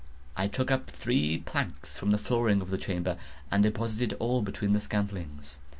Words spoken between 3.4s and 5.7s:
and deposited all between the scantlings.